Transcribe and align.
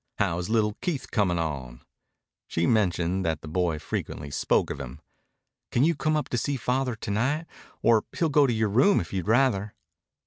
How 0.17 0.39
is 0.39 0.49
little 0.49 0.75
Keith 0.81 1.11
comin' 1.11 1.37
on?" 1.37 1.83
She 2.47 2.61
had 2.61 2.71
mentioned 2.71 3.23
that 3.23 3.41
the 3.41 3.47
boy 3.47 3.77
frequently 3.77 4.31
spoke 4.31 4.71
of 4.71 4.79
him. 4.79 4.99
"Can 5.69 5.83
you 5.83 5.93
come 5.93 6.15
up 6.17 6.27
to 6.29 6.39
see 6.39 6.55
Father 6.57 6.95
to 6.95 7.11
night? 7.11 7.45
Or 7.83 8.03
he'll 8.17 8.29
go 8.29 8.47
to 8.47 8.53
your 8.53 8.69
room 8.69 8.99
if 8.99 9.13
you'd 9.13 9.27
rather." 9.27 9.75